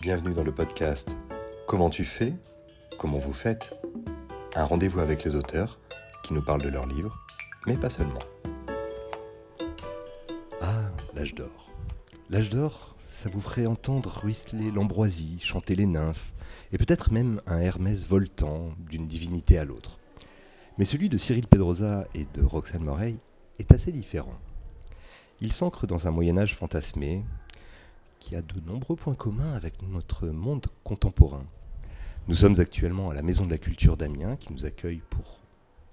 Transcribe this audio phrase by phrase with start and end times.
[0.00, 1.16] Bienvenue dans le podcast
[1.66, 2.32] Comment tu fais
[3.00, 3.76] Comment vous faites
[4.54, 5.80] Un rendez-vous avec les auteurs
[6.22, 7.18] qui nous parlent de leurs livres,
[7.66, 8.20] mais pas seulement.
[10.62, 10.84] Ah,
[11.16, 11.72] l'âge d'or.
[12.30, 16.32] L'âge d'or, ça vous ferait entendre ruisseler l'ambroisie, chanter les nymphes,
[16.70, 19.98] et peut-être même un Hermès voltant d'une divinité à l'autre.
[20.78, 23.18] Mais celui de Cyril Pedrosa et de Roxane Moreil
[23.58, 24.38] est assez différent.
[25.40, 27.24] Il s'ancre dans un Moyen Âge fantasmé,
[28.18, 31.44] qui a de nombreux points communs avec notre monde contemporain.
[32.28, 35.40] Nous sommes actuellement à la Maison de la Culture d'Amiens qui nous accueille pour,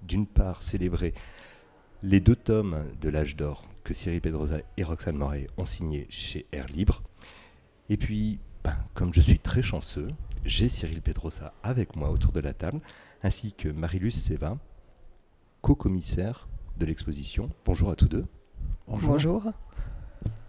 [0.01, 1.13] d'une part, célébrer
[2.03, 6.45] les deux tomes de l'âge d'or que Cyril Pedrosa et Roxane Moret ont signés chez
[6.51, 7.01] Air Libre.
[7.89, 10.09] Et puis, ben, comme je suis très chanceux,
[10.43, 12.81] j'ai Cyril Pedrosa avec moi autour de la table,
[13.23, 14.57] ainsi que Marilus Seva,
[15.61, 17.49] co-commissaire de l'exposition.
[17.65, 18.25] Bonjour à tous deux.
[18.87, 19.11] Bonjour.
[19.11, 19.51] Bonjour.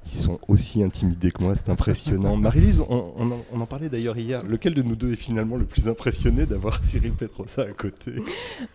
[0.07, 2.37] Ils sont aussi intimidés que moi, c'est impressionnant.
[2.37, 4.45] Marie-Lise, on, en parlait d'ailleurs hier.
[4.45, 8.13] Lequel de nous deux est finalement le plus impressionné d'avoir Cyril Petrosa à côté?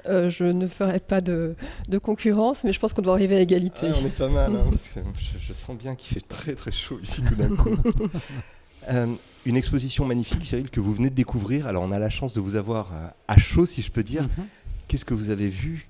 [0.08, 1.56] Euh, Je ne ferai pas de,
[2.02, 3.88] concurrence, mais je pense qu'on doit arriver à égalité.
[3.88, 5.00] on est pas mal, hein, parce que
[5.40, 7.78] je, sens bien qu'il fait très très chaud ici tout d'un coup.
[8.90, 9.06] Euh,
[9.46, 11.68] une exposition magnifique, Cyril, que vous venez de découvrir.
[11.68, 14.24] Alors on a la chance de vous avoir euh, à chaud, si je peux dire.
[14.24, 14.48] Mhm.
[14.88, 15.88] Qu'est-ce que vous avez vu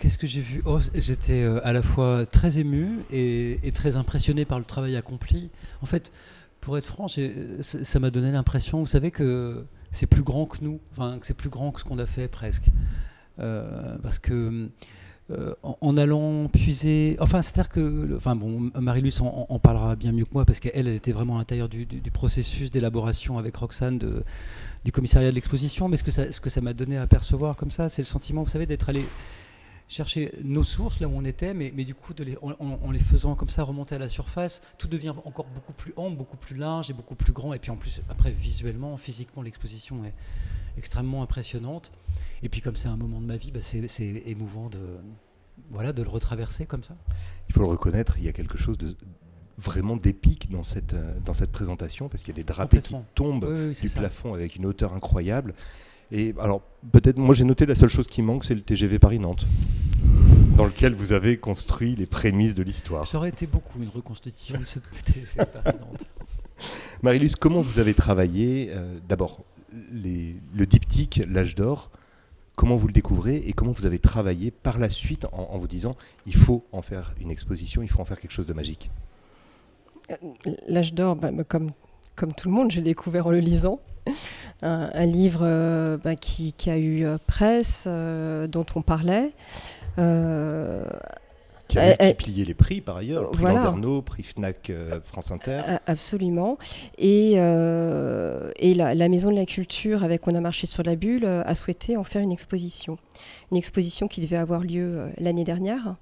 [0.00, 0.62] Qu'est-ce que j'ai vu?
[0.64, 5.50] Oh, J'étais euh, à la fois très ému et, très impressionné par le travail accompli.
[5.82, 6.10] En fait,
[6.62, 7.06] pour être franc,
[7.60, 11.34] ça m'a donné l'impression, vous savez, que c'est plus grand que nous, enfin, que c'est
[11.34, 12.64] plus grand que ce qu'on a fait presque.
[13.40, 14.70] Euh, parce que
[15.30, 20.32] euh, en, allant puiser, enfin, c'est-à-dire que, enfin bon, Marie-Luce en, parlera bien mieux que
[20.32, 23.98] moi parce qu'elle, elle était vraiment à l'intérieur du, processus d'élaboration avec Roxane
[24.82, 25.88] du commissariat de l'exposition.
[25.88, 28.06] Mais ce que ça, ce que ça m'a donné à percevoir comme ça, c'est le
[28.06, 29.04] sentiment, vous savez, d'être allé
[29.90, 33.00] chercher nos sources là où on était, mais, mais du coup, de les, en, les
[33.00, 36.54] faisant comme ça remonter à la surface, tout devient encore beaucoup plus ample, beaucoup plus
[36.56, 37.52] large et beaucoup plus grand.
[37.54, 40.14] Et puis en plus, après, visuellement, physiquement, l'exposition est
[40.78, 41.90] extrêmement impressionnante.
[42.44, 44.78] Et puis comme c'est un moment de ma vie, bah, c'est émouvant de,
[45.72, 46.94] voilà, de le retraverser comme ça.
[47.48, 48.96] Il faut le reconnaître, il y a quelque chose de
[49.58, 50.94] vraiment d'épique dans cette,
[51.24, 54.66] dans cette présentation, parce qu'il y a des drapés qui tombent du plafond avec une
[54.66, 55.52] hauteur incroyable.
[56.12, 56.62] Et alors,
[56.92, 59.46] peut-être, moi j'ai noté la seule chose qui manque, c'est le TGV Paris-Nantes,
[60.56, 63.06] dans lequel vous avez construit les prémices de l'histoire.
[63.06, 66.08] Ça aurait été beaucoup une reconstitution de ce TGV Paris-Nantes.
[67.02, 71.90] Marilus, comment vous avez travaillé euh, D'abord, le diptyque, l'âge d'or,
[72.56, 75.96] comment vous le découvrez et comment vous avez travaillé par la suite en, vous disant
[76.26, 78.90] il faut en faire une exposition, il faut en faire quelque chose de magique?
[80.10, 80.16] Euh,
[80.66, 81.70] L'âge d'or, bah, bah, comme,
[82.16, 83.80] comme tout le monde, j'ai découvert en le lisant
[84.62, 89.32] un, livre euh, bah, qui, a eu euh, presse, euh, dont on parlait.
[91.68, 93.74] qui a multiplié les prix par ailleurs, prix voilà.
[94.04, 94.72] prix Fnac
[95.02, 95.62] France Inter.
[95.86, 96.58] Absolument.
[96.98, 101.54] Et, et la, Maison de la Culture, avec On a marché sur la bulle, a
[101.54, 102.98] souhaité en faire une exposition.
[103.52, 105.96] Une exposition qui devait avoir lieu l'année dernière.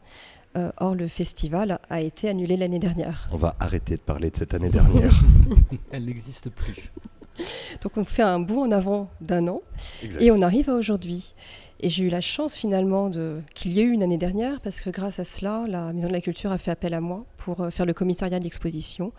[0.78, 3.28] or, le festival a été annulé l'année dernière.
[3.30, 5.12] On va arrêter de parler de cette année dernière.
[5.92, 6.90] Elle n'existe plus.
[7.82, 9.62] Donc on fait un bout en avant d'un an
[10.20, 11.34] et on arrive à aujourd'hui.
[11.80, 13.10] Et j'ai eu la chance finalement
[13.54, 16.12] qu'il y ait eu une année dernière parce que grâce à cela, la Maison de
[16.12, 19.12] la Culture a fait appel à moi pour euh, faire le commissariat de l'exposition.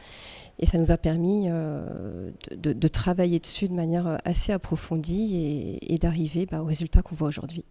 [0.59, 5.97] Et ça nous a permis euh, de, travailler dessus de manière euh, assez approfondie et,
[6.00, 7.63] d'arriver bah, au résultat qu'on voit aujourd'hui.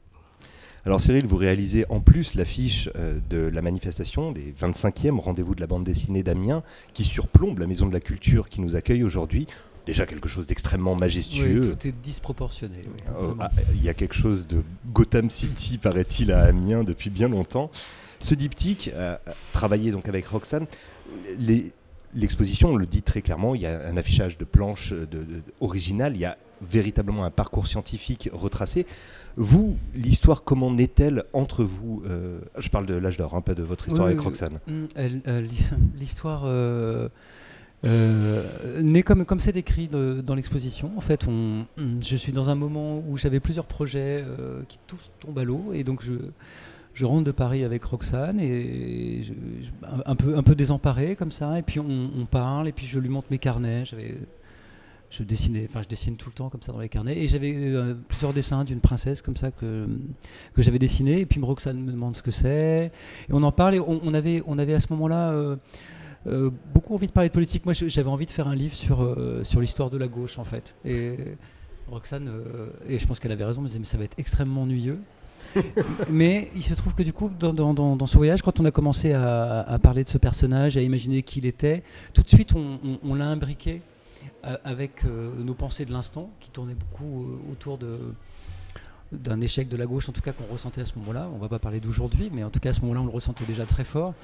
[0.88, 2.88] Alors Cyril, vous réalisez en plus l'affiche
[3.28, 6.62] de la manifestation des 25e rendez-vous de la bande dessinée d'Amiens
[6.94, 9.47] qui surplombe la Maison de la Culture qui nous accueille aujourd'hui
[9.84, 11.60] déjà quelque chose d'extrêmement majestueux.
[11.60, 12.78] Oui, tout est disproportionné.
[13.21, 14.62] Euh, ah, il y a quelque chose de
[14.94, 17.70] Gotham City, paraît-il, à Amiens depuis bien longtemps.
[18.20, 19.19] Ce diptyque, euh,
[19.53, 20.66] travaillé donc avec Roxane,
[22.15, 26.15] l'exposition, on le dit très clairement, il y a un affichage de planches de, originales,
[26.15, 28.87] il y a véritablement un parcours scientifique retracé.
[29.37, 33.63] Vous, l'histoire, comment naît-elle entre vous euh, Je parle de l'âge d'or, hein, peu de
[33.63, 34.59] votre histoire avec Roxane.
[35.97, 36.44] L'histoire
[37.85, 40.91] né comme comme c'est décrit dans l'exposition.
[40.97, 45.11] En fait, on, je suis dans un moment où j'avais plusieurs projets euh, qui tous
[45.21, 46.12] tombent à l'eau, et donc je,
[46.94, 49.23] je rentre de Paris avec Roxane et
[50.06, 53.09] un peu un peu désemparé comme ça, et puis on, parle, et puis je lui
[53.09, 53.85] montre mes carnets.
[53.85, 54.17] J'avais
[55.10, 57.55] je dessinais, enfin je dessine tout le temps comme ça dans les carnets, et j'avais
[57.56, 59.87] euh, plusieurs dessins d'une princesse comme ça que,
[60.55, 62.87] que j'avais dessiné, et puis Roxane me demande ce que c'est,
[63.28, 65.56] et on en parle, et on, avait, on avait à ce moment-là
[66.26, 67.64] euh, beaucoup envie de parler de politique.
[67.64, 70.44] Moi, j'avais envie de faire un livre sur, euh, sur l'histoire de la gauche, en
[70.44, 70.75] fait.
[70.84, 71.16] Et
[71.90, 74.62] Roxane, euh, et je pense qu'elle avait raison, me disait, mais ça va être extrêmement
[74.62, 74.99] ennuyeux.
[76.10, 78.70] mais il se trouve que du coup, dans, dans, dans, ce voyage, quand on a
[78.70, 81.82] commencé à, à, parler de ce personnage, à imaginer qui il était,
[82.12, 83.81] tout de suite, on, l'a imbriqué
[84.65, 87.99] avec nos pensées de l'instant, qui tournaient beaucoup autour de
[89.13, 91.29] d'un échec de la gauche, en tout cas qu'on ressentait à ce moment-là.
[91.33, 93.11] On ne va pas parler d'aujourd'hui, mais en tout cas à ce moment-là, on le
[93.11, 94.15] ressentait déjà très fort.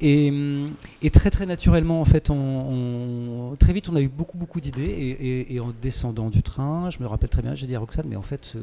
[0.00, 0.70] Et,
[1.12, 5.46] très très naturellement, en fait, on, très vite, on a eu beaucoup beaucoup d'idées.
[5.48, 8.16] Et, en descendant du train, je me rappelle très bien, j'ai dit à Roxane, mais
[8.16, 8.56] en fait,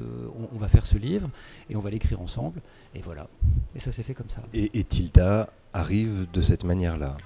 [0.53, 1.29] on, va faire ce livre
[1.69, 2.61] et on va l'écrire ensemble.
[2.93, 3.27] Et voilà.
[3.75, 4.41] Et ça s'est fait comme ça.
[4.53, 7.17] Et, Tilda arrive de cette manière-là.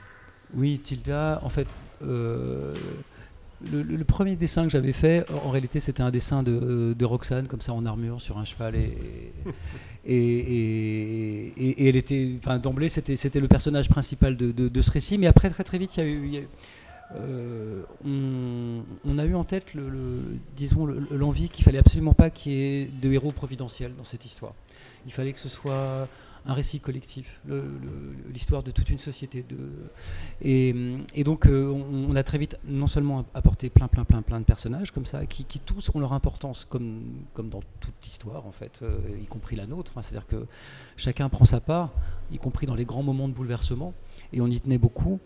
[0.54, 1.68] Oui, Tilda, en fait.
[2.02, 2.74] Euh,
[3.72, 7.74] le, premier dessin que j'avais fait, en réalité, c'était un dessin de, Roxane, comme ça
[7.74, 8.76] en armure, sur un cheval.
[8.76, 9.34] Et,
[10.06, 15.18] et, elle était, enfin, d'emblée, c'était, le personnage principal de, ce récit.
[15.18, 16.48] Mais après, très très vite, il y a eu.
[17.14, 22.62] Euh, on, a eu en tête, le, disons, l'envie qu'il fallait absolument pas qu'il y
[22.62, 24.54] ait de héros providentiels dans cette histoire.
[25.06, 26.08] Il fallait que ce soit
[26.48, 27.42] un récit collectif,
[28.34, 29.46] l'histoire de toute une société.
[30.42, 34.46] Et, donc, euh, on, a très vite non seulement apporté plein, plein, plein, plein de
[34.46, 37.02] personnages comme ça, qui, tous ont leur importance, comme,
[37.34, 39.94] comme dans toute histoire, en fait, euh, y compris la nôtre.
[40.02, 40.46] C'est-à-dire que
[40.98, 41.92] chacun prend sa part,
[42.32, 43.94] y compris dans les grands moments de bouleversement,
[44.32, 45.20] et on y tenait beaucoup.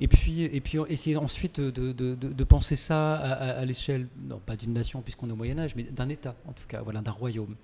[0.00, 4.72] Et puis, et puis essayer ensuite de, de, penser ça à, l'échelle, non pas d'une
[4.72, 7.56] nation puisqu'on est au Moyen Âge, mais d'un État en tout cas, voilà, d'un royaume.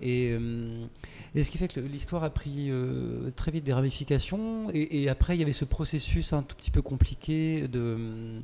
[0.00, 0.86] Et, euh,
[1.34, 4.68] et, ce qui fait que l'histoire a pris euh, très vite des ramifications.
[4.72, 8.40] Et, après, il y avait ce processus un tout petit peu compliqué de,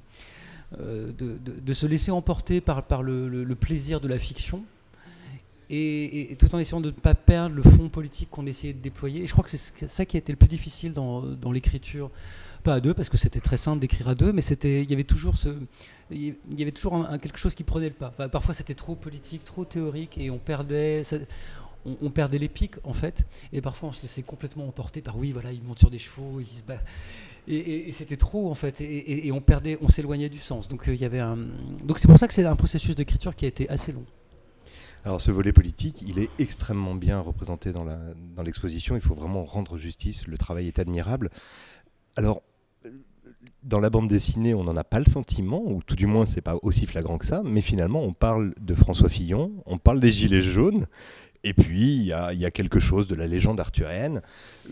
[0.81, 4.62] euh, de, de, se laisser emporter par, par le, plaisir de la fiction.
[5.69, 9.23] Et, tout en essayant de ne pas perdre le fond politique qu'on essayait de déployer.
[9.23, 12.11] Et je crois que c'est ça qui a été le plus difficile dans, dans l'écriture
[12.67, 14.93] pas à deux parce que c'était très simple d'écrire à deux, mais c'était, il y
[14.93, 15.50] avait toujours ce,
[16.11, 18.11] il y avait toujours quelque chose qui prenait le pas.
[18.29, 21.02] parfois c'était trop politique, trop théorique et on perdait,
[22.03, 25.53] on, perdait l'épique en fait, et parfois on se laissait complètement emporter par oui voilà
[25.53, 26.87] ils montent sur des chevaux, ils se battent.
[27.49, 30.69] Et, c'était trop en fait, et, on perdait, on s'éloignait du sens.
[30.69, 31.38] Donc euh, il y avait un,
[31.85, 34.05] donc c'est pour ça que c'est un processus d'écriture qui a été assez long.
[35.05, 37.87] Alors ce volet politique, il est extrêmement bien représenté dans
[38.43, 38.97] l'exposition.
[38.97, 40.27] il faut vraiment rendre justice.
[40.27, 41.31] Le travail est admirable.
[42.17, 42.43] Alors
[43.62, 46.41] dans la bande dessinée, on n'en a pas le sentiment, ou tout du moins, c'est
[46.41, 50.12] pas aussi flagrant que ça, mais finalement, on parle de François Fillon, on parle des
[50.12, 50.87] Gilets jaunes,
[51.47, 54.21] et puis il y, a, quelque chose de la légende arthurienne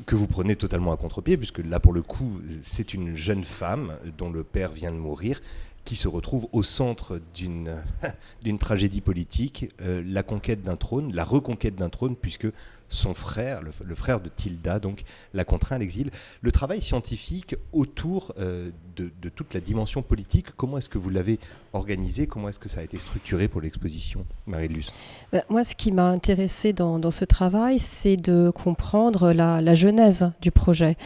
[0.07, 3.97] que vous prenez totalement à contre-pied, puisque là, pour le coup, c'est une jeune femme
[4.19, 5.41] dont le père vient de mourir,
[5.85, 7.79] qui se retrouve au centre d'une
[8.59, 12.49] tragédie politique, euh, la conquête d'un trône, la reconquête d'un trône, puisque
[12.89, 16.11] son frère, le, frère de Tilda, donc, l'a contraint à l'exil.
[16.43, 21.39] Le travail scientifique autour euh, de, toute la dimension politique, comment est-ce que vous l'avez
[21.73, 22.27] organisé?
[22.27, 24.93] Comment est-ce que ça a été structuré pour l'exposition, Marie-Luce?
[25.33, 30.51] Bah, Moi, ce qui m'a intéressé dans, ce travail, c'est de comprendre la, genèse du
[30.51, 30.97] projet.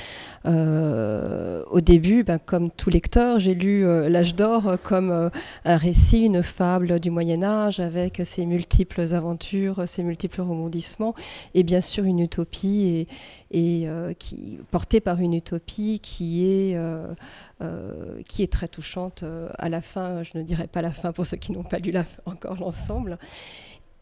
[0.45, 5.31] Euh, au début, bah, comme tout lecteur, j'ai lu euh, L'âge d'or comme
[5.65, 11.15] un récit, une fable du Moyen Âge, avec ses multiples aventures, ses multiples rebondissements,
[11.55, 13.07] et bien sûr une utopie
[13.51, 17.13] et, euh, qui, portée par une utopie qui est, euh,
[17.61, 19.23] euh, qui est très touchante
[19.59, 20.23] à la fin.
[20.23, 21.93] Je ne dirais pas la fin pour ceux qui n'ont pas lu
[22.25, 23.19] encore l'ensemble.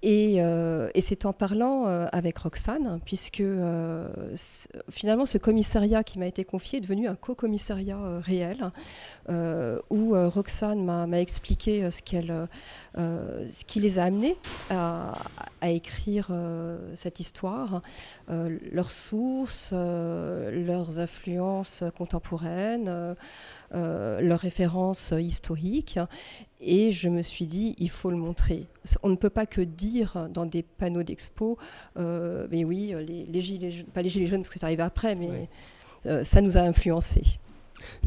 [0.03, 0.41] Et,
[1.01, 3.43] c'est en parlant avec Roxane, puisque
[4.89, 8.71] finalement ce commissariat qui m'a été confié est devenu un co-commissariat réel,
[9.91, 12.47] où Roxane m'a expliqué ce,
[12.97, 14.37] ce qui les a amenés
[14.71, 15.15] à,
[15.61, 16.31] à écrire
[16.95, 17.83] cette histoire,
[18.29, 23.17] leurs sources, leurs influences contemporaines.
[23.75, 25.99] Euh, leurs références historiques.
[26.61, 28.67] Et je me suis dit, il faut le montrer.
[29.03, 31.59] On ne peut pas que dire dans des panneaux d'expo,
[31.99, 32.95] euh, mais oui,
[33.29, 35.49] les, gilets jaunes, pas les gilets jaunes parce que ça arrive après, mais
[36.07, 37.25] euh, ça nous a influencés.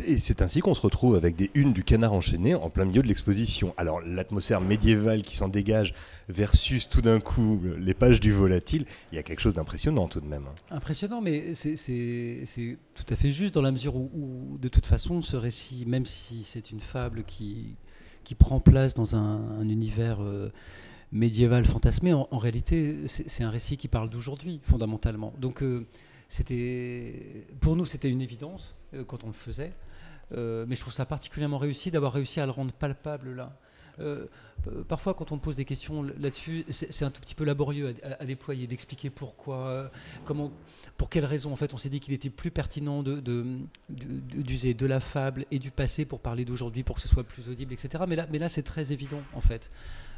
[0.05, 3.01] Et c'est ainsi qu'on se retrouve avec des unes du canard enchaîné en plein milieu
[3.01, 3.73] de l'exposition.
[3.77, 5.93] Alors l'atmosphère médiévale qui s'en dégage
[6.27, 10.21] versus tout d'un coup les pages du volatile, il y a quelque chose d'impressionnant tout
[10.21, 10.45] de même.
[10.71, 15.37] Impressionnant, mais c'est tout à fait juste dans la mesure où, de toute façon ce
[15.37, 17.75] récit, même si c'est une fable qui,
[18.23, 20.21] qui prend place dans un, univers...
[20.21, 20.51] Euh,
[21.11, 25.33] médiéval fantasmé, en, réalité, c'est un récit qui parle d'aujourd'hui, fondamentalement.
[25.39, 25.87] Donc, euh,
[26.29, 29.73] c'était, pour nous, c'était une évidence euh, quand on le faisait.
[30.31, 33.57] Euh, mais je trouve ça particulièrement réussi d'avoir réussi à le rendre palpable là.
[33.99, 34.27] Euh,
[34.87, 38.65] parfois, quand on pose des questions là-dessus, c'est un tout petit peu laborieux à, déployer,
[38.65, 39.91] d'expliquer pourquoi,
[40.23, 40.53] comment,
[40.95, 41.51] pour quelles raisons.
[41.51, 45.59] En fait, on s'est dit qu'il était plus pertinent d'user de, de, la fable et
[45.59, 48.05] du passé pour parler d'aujourd'hui, pour que ce soit plus audible, etc.
[48.07, 49.69] Mais là, mais là c'est très évident, en fait.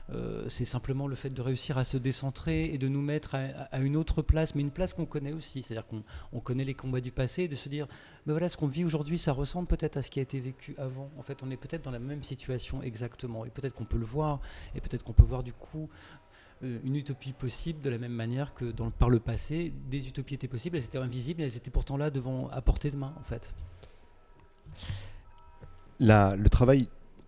[0.09, 3.79] Euh, c'est simplement le fait de réussir à se décentrer et de nous mettre à,
[3.79, 5.63] une autre place, mais une place qu'on connaît aussi.
[5.63, 7.87] C'est-à-dire qu'on connaît les combats du passé, et de se dire,
[8.25, 10.75] ben voilà, ce qu'on vit aujourd'hui, ça ressemble peut-être à ce qui a été vécu
[10.77, 11.09] avant.
[11.17, 14.05] En fait, on est peut-être dans la même situation exactement, et peut-être qu'on peut le
[14.05, 14.41] voir,
[14.75, 15.89] et peut-être qu'on peut voir du coup
[16.63, 18.65] euh, une utopie possible de la même manière que
[18.99, 22.49] par le passé, des utopies étaient possibles, elles étaient invisibles, elles étaient pourtant là devant,
[22.49, 23.53] à portée de main, en fait.
[25.99, 26.87] le travail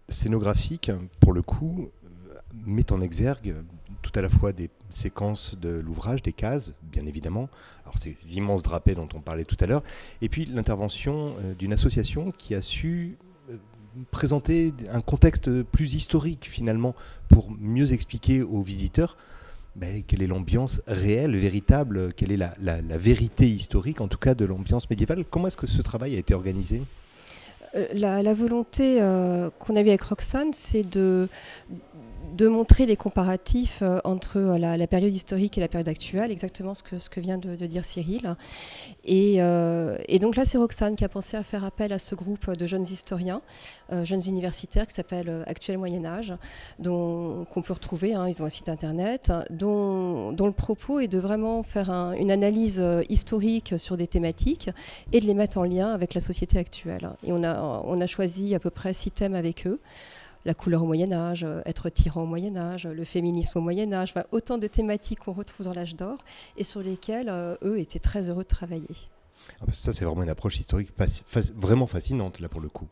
[0.09, 1.89] scénographique, pour le coup,
[2.65, 3.55] met en exergue
[4.03, 7.49] tout à la fois des séquences de l'ouvrage, des cases, bien évidemment,
[7.83, 9.83] alors ces immenses drapés dont on parlait tout à l'heure,
[10.21, 13.17] et puis l'intervention euh, d'une association qui a su
[13.49, 13.55] euh,
[14.11, 16.95] présenter un contexte plus historique finalement
[17.29, 19.17] pour mieux expliquer aux visiteurs
[19.75, 24.45] ben, quelle est l'ambiance réelle, véritable, quelle est la, vérité historique en tout cas de
[24.45, 25.25] l'ambiance médiévale.
[25.25, 26.83] Comment est-ce que ce travail a été organisé?
[27.73, 28.99] Euh, la, volonté
[29.57, 31.27] qu'on a eue avec Roxane, c'est de,
[32.31, 36.73] de montrer les comparatifs euh, entre euh, la, période historique et la période actuelle, exactement
[36.73, 38.35] ce que, vient de, dire Cyril.
[39.09, 42.51] Euh, et, donc là, c'est Roxane qui a pensé à faire appel à ce groupe
[42.51, 43.41] de jeunes historiens,
[44.03, 46.33] jeunes universitaires qui s'appelle Actuel Moyen Âge,
[46.83, 51.61] qu'on peut retrouver, hein, ils ont un site internet, dont, le propos est de vraiment
[51.63, 54.69] faire une analyse historique sur des thématiques
[55.11, 57.11] et de les mettre en lien avec la société actuelle.
[57.23, 59.79] Et on a choisi à peu près six thèmes avec eux
[60.45, 63.93] la couleur au Moyen Âge, euh, être tyran au Moyen Âge, le féminisme au Moyen
[63.93, 66.17] Âge, autant de thématiques qu'on retrouve dans l'âge d'or
[66.57, 68.95] et sur lesquelles euh, eux étaient très heureux de travailler.
[69.61, 70.89] Ah bah ça, c'est vraiment une approche historique
[71.55, 72.87] vraiment fascinante, là, pour le coup.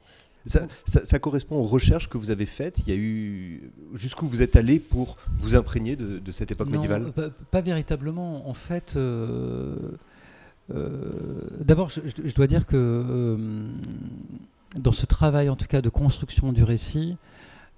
[0.45, 2.79] Ça, correspond aux recherches que vous avez faites.
[2.79, 7.13] Il y a eu jusqu'où vous êtes allé pour vous imprégner de, cette époque médiévale?
[7.51, 8.49] pas, véritablement.
[8.49, 9.91] En fait, euh,
[11.59, 13.37] d'abord, je, dois dire que
[14.75, 17.17] dans ce travail, en tout cas, de construction du récit,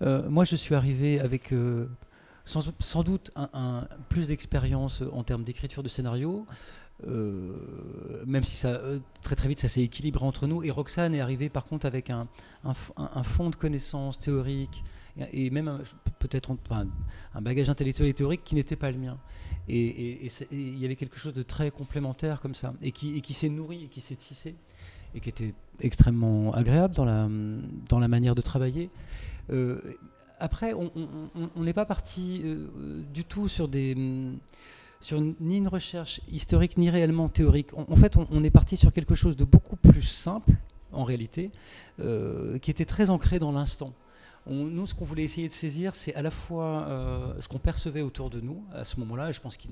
[0.02, 1.88] euh, moi, je suis arrivé avec euh,
[2.46, 6.46] sans, doute un, plus d'expérience en termes d'écriture de scénario,
[7.08, 8.80] euh, même si ça,
[9.24, 10.64] très très vite ça s'est équilibré entre nous.
[10.64, 12.28] Et Roxane est arrivée par contre avec un,
[12.64, 14.84] un, fond de connaissances théoriques
[15.32, 15.82] et, même
[16.20, 16.56] peut-être
[17.34, 19.18] un bagage intellectuel et théorique qui n'était pas le mien.
[19.68, 23.34] Et il y avait quelque chose de très complémentaire comme ça, et qui, et qui
[23.34, 24.56] s'est nourri et qui s'est tissé
[25.16, 28.90] et qui était extrêmement agréable dans la, manière de travailler.
[29.52, 29.80] Euh,
[30.40, 34.38] après, on n'est pas parti euh, du tout sur ni
[35.58, 37.70] une recherche historique ni réellement théorique.
[37.76, 40.52] En, fait, on, est parti sur quelque chose de beaucoup plus simple,
[40.92, 41.52] en réalité,
[42.00, 43.94] euh, qui était très ancré dans l'instant.
[44.48, 46.88] nous, ce qu'on voulait essayer de saisir, c'est à la fois
[47.40, 49.72] ce qu'on percevait autour de nous à ce moment-là, et je pense qu'il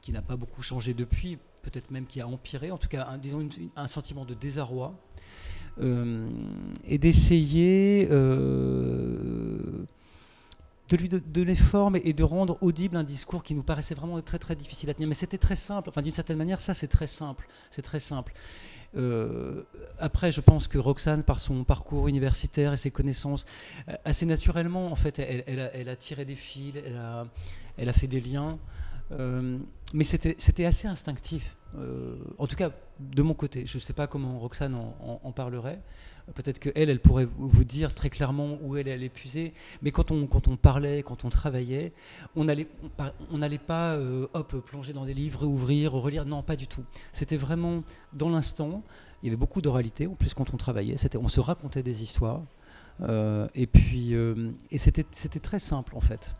[0.00, 1.38] qui n'a pas beaucoup changé depuis,
[1.70, 4.94] peut-être même qui a empiré, en tout cas, un, disons, un sentiment de désarroi,
[5.80, 6.28] euh,
[6.86, 9.86] et d'essayer euh,
[10.88, 14.38] de lui donner forme et de rendre audible un discours qui nous paraissait vraiment très
[14.38, 15.08] très difficile à tenir.
[15.08, 18.32] Mais c'était très simple, enfin d'une certaine manière, ça c'est très simple, c'est très simple.
[18.96, 19.62] Euh,
[19.98, 23.44] après, je pense que Roxane, par son parcours universitaire et ses connaissances,
[24.04, 26.74] assez naturellement, en fait, elle, a, tiré des fils,
[27.76, 28.58] elle a, fait des liens.
[29.92, 33.66] Mais c'était assez instinctif, euh, en tout cas de mon côté.
[33.66, 35.80] Je ne sais pas comment Roxane en, parlerait.
[36.34, 39.52] Peut-être qu'elle, elle pourrait vous dire très clairement où elle allait puiser.
[39.82, 41.92] Mais quand on, quand on parlait, quand on travaillait,
[42.36, 42.66] on n'allait
[43.58, 46.24] pas euh, hop, plonger dans des livres, ouvrir, relire.
[46.24, 46.84] Non, pas du tout.
[47.12, 47.82] C'était vraiment
[48.12, 48.82] dans l'instant.
[49.22, 50.96] Il y avait beaucoup d'oralité, en plus, quand on travaillait.
[51.16, 52.42] On se racontait des histoires.
[53.54, 56.34] et puis, et c'était très simple, en fait.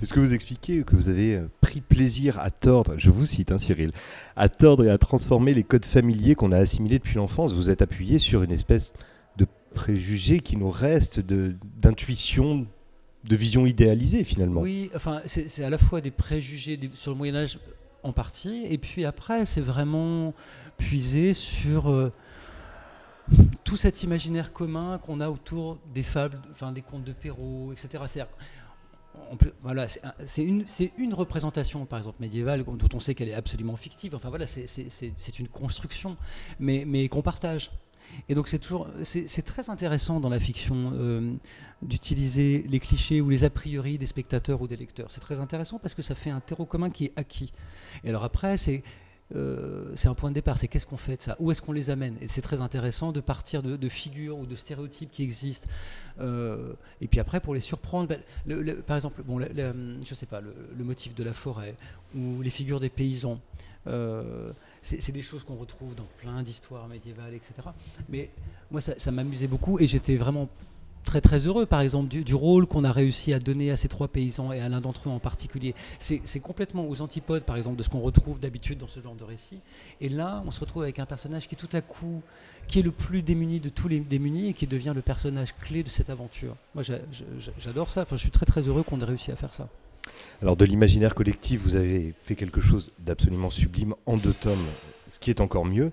[0.00, 3.52] Est-ce que vous expliquez que vous avez euh, pris plaisir à tordre, je vous cite,
[3.52, 3.92] hein, Cyril,
[4.36, 7.52] à tordre et à transformer les codes familiers qu'on a assimilés depuis l'enfance?
[7.52, 8.92] Vous êtes appuyé sur une espèce
[9.36, 12.66] de préjugé qui nous reste, d'intuition,
[13.24, 14.60] de, vision idéalisée finalement.
[14.60, 17.58] Oui, enfin, c'est à la fois des préjugés sur le Moyen Âge
[18.02, 20.34] en partie, et puis après, c'est vraiment
[20.76, 21.90] puiser sur...
[21.90, 22.12] Euh,
[23.64, 28.02] tout cet imaginaire commun qu'on a autour des fables, enfin des contes de Perrault, etc.
[29.62, 29.86] Voilà,
[30.26, 34.14] c'est une, représentation, par exemple, médiévale, dont on sait qu'elle est absolument fictive.
[34.14, 36.16] Enfin voilà, c'est une construction,
[36.58, 37.70] mais, mais qu'on partage.
[38.28, 41.34] Et donc c'est toujours, c'est très intéressant dans la fiction euh,
[41.82, 45.10] d'utiliser les clichés ou les a priori des spectateurs ou des lecteurs.
[45.10, 47.52] C'est très intéressant parce que ça fait un terreau commun qui est acquis.
[48.04, 48.82] Et alors après, c'est
[49.34, 51.36] euh, c'est un point de départ, c'est qu'est-ce qu'on fait de ça?
[51.38, 52.16] Où est-ce qu'on les amène?
[52.20, 55.68] Et c'est très intéressant de partir de, figures ou de stéréotypes qui existent.
[56.20, 60.84] Euh, et puis après, pour les surprendre, ben, par exemple, bon, je sais pas, le,
[60.84, 61.74] motif de la forêt
[62.14, 63.40] ou les figures des paysans.
[63.88, 67.54] Euh, c'est des choses qu'on retrouve dans plein d'histoires médiévales, etc.
[68.08, 68.30] Mais
[68.70, 70.48] moi, ça m'amusait beaucoup et j'étais vraiment
[71.12, 74.08] très très heureux, par exemple, du, rôle qu'on a réussi à donner à ces trois
[74.08, 75.74] paysans et à l'un d'entre eux en particulier.
[75.98, 79.22] C'est complètement aux antipodes, par exemple, de ce qu'on retrouve d'habitude dans ce genre de
[79.22, 79.60] récit.
[80.00, 82.22] Et là, on se retrouve avec un personnage qui tout à coup,
[82.66, 85.82] qui est le plus démuni de tous les démunis et qui devient le personnage clé
[85.82, 86.56] de cette aventure.
[86.74, 86.82] Moi,
[87.58, 88.02] j'adore ça.
[88.02, 89.68] Enfin, je suis très très heureux qu'on ait réussi à faire ça.
[90.40, 94.66] Alors, de l'imaginaire collectif, vous avez fait quelque chose d'absolument sublime en deux tomes,
[95.10, 95.92] ce qui est encore mieux.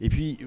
[0.00, 0.46] Et puis, euh,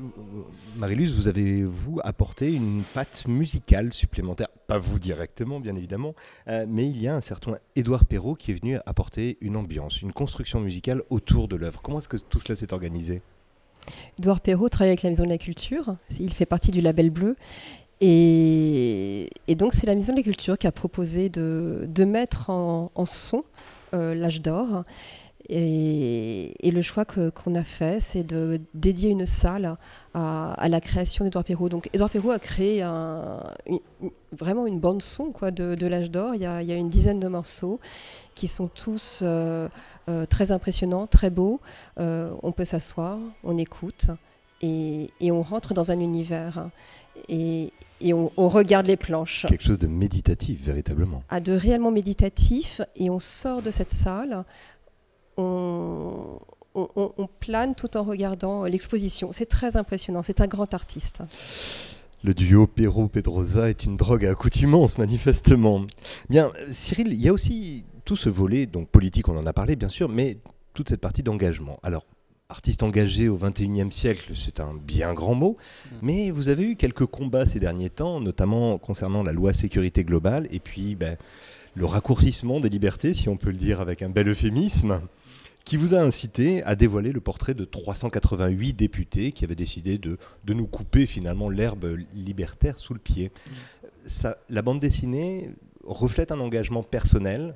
[0.77, 4.47] Marilus, vous avez, vous, apporté une patte musicale supplémentaire.
[4.67, 6.13] Pas vous directement, bien évidemment,
[6.47, 10.01] euh, mais il y a un certain Édouard Perrault qui est venu apporter une ambiance,
[10.01, 11.81] une construction musicale autour de l'œuvre.
[11.81, 13.21] Comment est-ce que tout cela s'est organisé?
[14.19, 15.95] Édouard Perrault travaille avec la Maison de la Culture.
[16.19, 17.35] Il fait partie du label bleu.
[18.01, 23.43] Et, donc, c'est la Maison de la Culture qui a proposé de, mettre en, son
[23.93, 24.83] euh, l'âge d'or
[25.49, 29.77] et, le choix qu'on a fait, c'est de dédier une salle
[30.13, 31.69] à, la création d'Edouard Perrault.
[31.69, 32.85] Donc, Edouard Perrault a créé
[34.31, 36.35] vraiment une bande-son de, de l'âge d'or.
[36.35, 37.79] Il, y a une dizaine de morceaux
[38.35, 39.67] qui sont tous euh,
[40.07, 41.59] euh, très impressionnants, très beaux.
[41.99, 44.07] Euh, on peut s'asseoir, on écoute
[44.61, 46.69] et, on rentre dans un univers.
[47.27, 47.71] Et,
[48.13, 49.45] on, on, regarde les planches.
[49.47, 51.23] Quelque chose de méditatif, véritablement.
[51.29, 54.45] À de réellement méditatif, et on sort de cette salle
[55.39, 59.31] on, plane tout en regardant l'exposition.
[59.31, 61.21] C'est très impressionnant, c'est un grand artiste.
[62.23, 65.85] Le duo Perrault-Pedrosa est une drogue à accoutumance, manifestement.
[66.29, 69.75] Bien, Cyril, il y a aussi tout ce volet, donc politique, on en a parlé
[69.75, 70.37] bien sûr, mais
[70.73, 71.79] toute cette partie d'engagement.
[71.81, 72.05] Alors,
[72.49, 75.95] artiste engagé au XXIe siècle, c'est un bien grand mot, mm.
[76.01, 80.47] mais vous avez eu quelques combats ces derniers temps, notamment concernant la loi sécurité globale,
[80.51, 81.15] et puis ben,
[81.75, 84.99] le raccourcissement des libertés, si on peut le dire avec un bel euphémisme
[85.65, 90.17] qui vous a incité à dévoiler le portrait de 388 députés qui avaient décidé de,
[90.45, 93.31] de nous couper finalement l'herbe libertaire sous le pied.
[94.05, 95.51] Ça, la bande dessinée
[95.85, 97.55] reflète un engagement personnel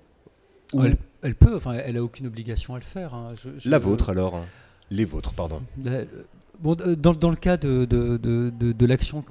[1.22, 3.14] elle, peut, enfin, elle a aucune obligation à le faire.
[3.14, 3.36] Hein.
[3.66, 4.46] la vôtre alors hein.
[4.92, 5.62] Les vôtres, pardon.
[6.60, 9.24] bon, dans, dans, le cas de, de, de, de l'action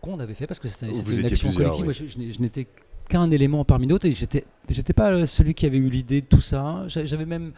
[0.00, 2.66] qu'on avait fait, parce que c'était une action collective, je, n'étais
[3.08, 6.40] qu'un élément parmi d'autres et j'étais j'étais pas celui qui avait eu l'idée de tout
[6.40, 6.84] ça.
[6.86, 7.52] J'avais même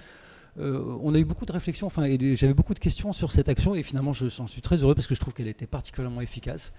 [0.59, 3.49] euh, on a eu beaucoup de réflexions, enfin, et j'avais beaucoup de questions sur cette
[3.49, 6.73] action, et finalement, je suis très heureux parce que je trouve qu'elle était particulièrement efficace.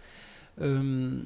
[0.61, 1.21] Euh,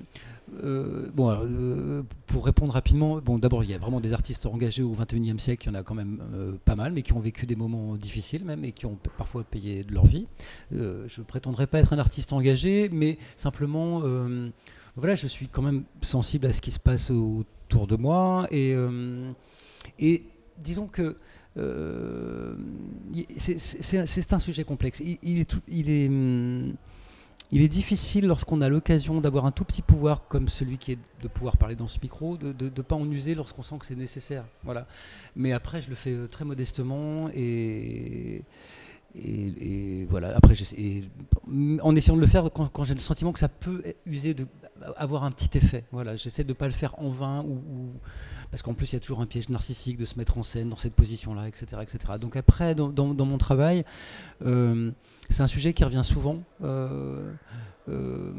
[0.63, 4.95] euh, bon, pour répondre rapidement, bon, d'abord, il y a vraiment des artistes engagés au
[4.95, 7.55] XXIe siècle, il y en a quand même pas mal, mais qui ont vécu des
[7.55, 10.27] moments difficiles même et qui ont parfois payé de leur vie.
[10.71, 10.77] je
[11.19, 14.01] ne prétendrai pas être un artiste engagé, mais simplement,
[14.95, 18.75] voilà, je suis quand même sensible à ce qui se passe autour de moi et,
[20.57, 21.17] disons que
[23.37, 25.01] c'est un sujet complexe.
[25.01, 26.73] Hum,
[27.51, 30.99] il est difficile lorsqu'on a l'occasion d'avoir un tout petit pouvoir comme celui qui est
[31.23, 33.95] de pouvoir parler dans ce micro, de ne pas en user lorsqu'on sent que c'est
[33.95, 34.45] nécessaire.
[34.63, 34.85] Voilà.
[35.35, 38.43] Mais après, je le fais euh, très modestement et,
[39.15, 40.35] et, voilà.
[40.35, 40.53] Après,
[41.81, 44.47] en essayant de le faire quand, j'ai le sentiment que ça peut user de
[44.97, 45.85] avoir un petit effet.
[45.91, 46.15] Voilà.
[46.15, 47.59] J'essaie de ne pas le faire en vain ou
[48.51, 50.69] parce qu'en plus il y a toujours un piège narcissique de se mettre en scène
[50.69, 52.13] dans cette position-là, etc., etc.
[52.19, 53.85] Donc après, dans, mon travail,
[54.45, 54.91] euh,
[55.29, 56.39] c'est un sujet qui revient souvent.
[56.63, 57.31] Euh,
[57.87, 58.33] euh,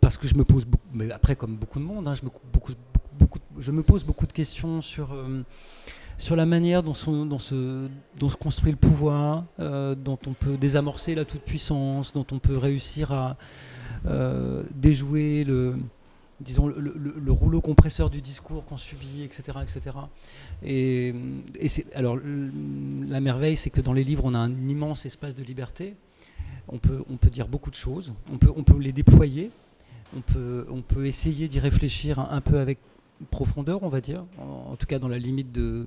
[0.00, 2.30] parce que je me pose beaucoup, mais après comme beaucoup de monde, hein, je, me,
[2.52, 2.72] beaucoup,
[3.18, 5.16] beaucoup, je me pose beaucoup de questions sur,
[6.18, 7.88] sur la manière dont, se,
[8.40, 13.36] construit le pouvoir, dont on peut désamorcer la toute-puissance, dont on peut réussir à
[14.74, 15.74] déjouer le,
[16.42, 19.58] disons, le, rouleau compresseur du discours qu'on subit, etc.
[19.62, 19.96] etc.
[20.62, 21.14] Et,
[21.94, 22.18] alors,
[23.08, 25.94] la merveille, c'est que dans les livres, on a un immense espace de liberté.
[26.68, 29.50] On peut, on peut dire beaucoup de choses, on peut, on peut les déployer,
[30.16, 32.78] on peut, on peut essayer d'y réfléchir un, peu avec
[33.30, 35.86] profondeur, on va dire, en, tout cas dans la limite de,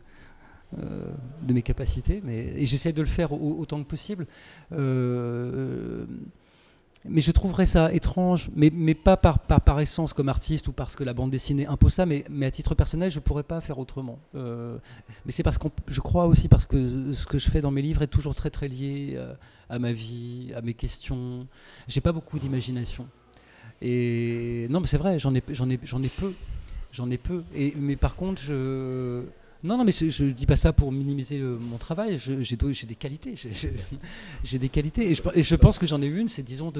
[0.78, 1.06] euh,
[1.44, 4.28] de mes capacités, mais, et j'essaie de le faire autant que possible.
[4.72, 6.06] Euh,
[7.08, 10.72] mais je trouverais ça étrange, mais, mais pas par, par, par, essence comme artiste ou
[10.72, 13.44] parce que la bande dessinée impose ça, mais, mais à titre personnel, je ne pourrais
[13.44, 14.18] pas faire autrement.
[14.36, 14.78] Euh,
[15.26, 17.82] mais c'est parce que je crois aussi parce que ce que je fais dans mes
[17.82, 19.34] livres est toujours très très lié euh,
[19.70, 21.48] à ma vie, à mes questions.
[21.88, 23.08] J'ai pas beaucoup d'imagination.
[23.82, 26.34] Et non, mais c'est vrai, j'en ai, ai, j'en ai peu,
[26.96, 27.44] j'en ai peu.
[27.54, 29.24] Et mais par contre, je
[29.64, 32.20] non, non, mais je ne dis pas ça pour minimiser mon travail.
[32.20, 33.36] J'ai des qualités.
[34.44, 35.10] J'ai des qualités.
[35.10, 36.72] Et je, et je pense que j'en ai une, c'est disons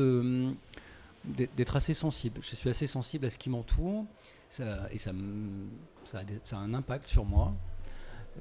[1.26, 2.40] d'être assez sensible.
[2.42, 4.06] Je suis assez sensible à ce qui m'entoure.
[4.92, 5.12] et ça,
[6.04, 7.56] ça, a un impact sur moi.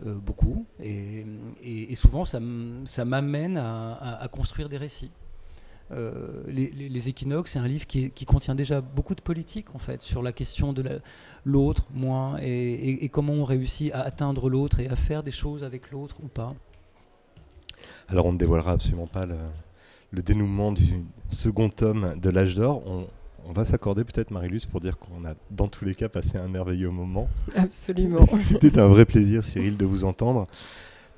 [0.04, 0.66] Euh, beaucoup.
[0.80, 5.10] Et, souvent, ça m'amène à, construire des récits.
[5.90, 10.32] Les, équinoxes, c'est un livre qui, contient déjà beaucoup de politique en fait sur la
[10.32, 11.00] question de
[11.44, 15.90] l'autre, moi, et, comment on réussit à atteindre l'autre et à faire des choses avec
[15.90, 16.54] l'autre ou pas.
[18.08, 19.36] Alors on ne dévoilera absolument pas le,
[20.14, 22.82] le dénouement du second tome de l'âge d'or.
[22.86, 26.48] On, va s'accorder peut-être, Marilus, pour dire qu'on a dans tous les cas passé un
[26.48, 27.28] merveilleux moment.
[27.54, 28.26] Absolument.
[28.40, 30.46] C'était un vrai plaisir, Cyril, de vous entendre.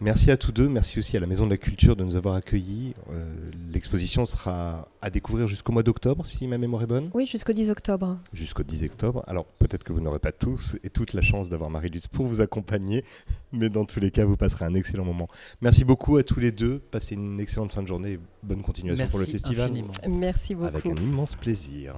[0.01, 2.35] Merci à tous deux, merci aussi à la Maison de la Culture de nous avoir
[2.35, 2.95] accueillis.
[3.11, 3.25] Euh,
[3.73, 7.11] l'exposition sera à découvrir jusqu'au mois d'octobre, si ma mémoire est bonne.
[7.15, 8.19] Oui, jusqu'au 10 octobre.
[8.35, 9.25] Jusqu'au 10 octobre.
[9.27, 12.43] Alors peut-être que vous n'aurez pas tous et toute la chance d'avoir Marie-Luce pour vous
[12.43, 13.05] accompagner,
[13.53, 15.29] mais dans tous les cas, vous passerez un excellent moment.
[15.63, 16.79] Merci beaucoup à tous les deux.
[16.79, 19.73] Passez une excellente fin de journée et bonne continuation pour le festival.
[20.07, 20.69] Merci beaucoup.
[20.69, 21.95] Avec un immense plaisir.